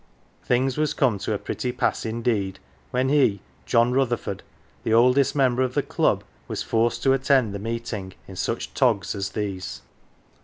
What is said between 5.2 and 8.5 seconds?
member of the Club, was forced to attend the meeting in